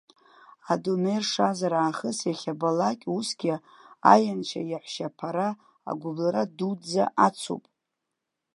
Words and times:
Адунеи 0.71 1.19
ршазар 1.23 1.73
аахыс 1.83 2.19
иахьабалакь 2.29 3.05
усгьы 3.17 3.55
аианшьа-иаҳәшьаԥара 4.11 5.49
агәыбылра 5.89 6.43
дуӡӡа 6.57 7.05
ацуп. 7.25 7.63